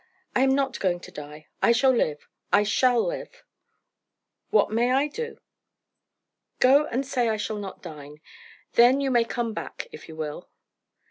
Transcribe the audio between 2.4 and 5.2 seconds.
I shall live!" "What may I